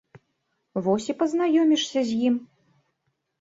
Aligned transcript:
Вось 0.87 1.09
і 1.13 1.15
пазнаёмішся 1.19 1.99
з 2.09 2.17
ім. 2.31 2.35